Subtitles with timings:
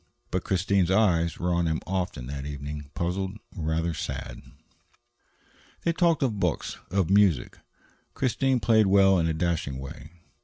[0.31, 4.41] But Christine's eyes were on him often that evening, puzzled, rather sad.
[5.83, 7.59] They talked of books, of music
[8.15, 10.09] Christine played well in a dashing way.
[10.11, 10.11] K.